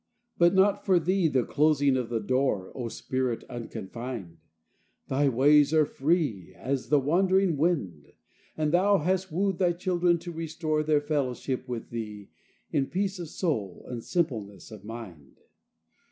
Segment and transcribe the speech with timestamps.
[0.39, 4.37] But not for thee the closing of the door, O Spirit unconfined!
[5.09, 8.11] Thy ways are free As is the wandering wind,
[8.57, 12.29] And thou hast wooed thy children, to restore Their fellowship with thee,
[12.71, 15.37] In peace of soul and simpleness of mind.